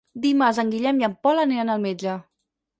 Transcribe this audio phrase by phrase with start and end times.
[0.21, 2.19] Dimarts en Guillem i en Pol aniran al metge.